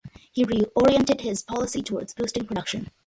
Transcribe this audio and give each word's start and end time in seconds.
He 0.31 0.43
reoriented 0.47 1.21
his 1.21 1.43
policy 1.43 1.83
towards 1.83 2.15
boosting 2.15 2.47
production. 2.47 2.89